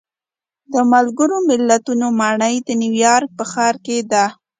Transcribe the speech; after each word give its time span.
د 0.73 0.75
ملګرو 0.91 1.37
ملتونو 1.49 2.07
ماڼۍ 2.19 2.55
د 2.67 2.69
نیویارک 2.81 3.29
په 3.37 3.43
ښار 3.51 3.75
کې 3.85 3.97
ده. 4.11 4.25